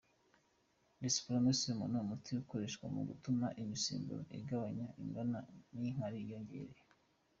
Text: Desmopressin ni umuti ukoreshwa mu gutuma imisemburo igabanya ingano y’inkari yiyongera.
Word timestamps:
Desmopressin 1.01 1.79
ni 1.91 1.97
umuti 2.03 2.31
ukoreshwa 2.43 2.85
mu 2.95 3.01
gutuma 3.09 3.47
imisemburo 3.61 4.23
igabanya 4.39 4.87
ingano 5.01 5.37
y’inkari 5.77 6.17
yiyongera. 6.25 6.73